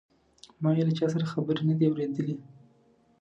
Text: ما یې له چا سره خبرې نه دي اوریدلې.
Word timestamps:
ما 0.61 0.69
یې 0.77 0.83
له 0.87 0.93
چا 0.97 1.05
سره 1.13 1.31
خبرې 1.33 1.63
نه 1.69 1.73
دي 1.79 1.85
اوریدلې. 1.87 2.35